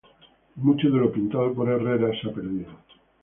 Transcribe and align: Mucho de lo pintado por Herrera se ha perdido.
Mucho 0.55 0.89
de 0.89 0.97
lo 0.97 1.11
pintado 1.11 1.53
por 1.53 1.69
Herrera 1.69 2.09
se 2.19 2.27
ha 2.27 2.33
perdido. 2.33 2.71